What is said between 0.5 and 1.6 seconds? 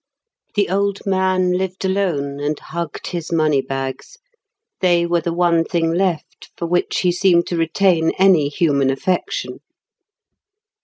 The old man